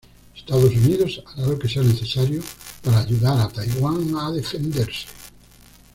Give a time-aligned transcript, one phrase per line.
[0.35, 2.41] Estados Unidos hará lo que sea necesario
[2.83, 5.05] para ayudar a Taiwan a defenderse".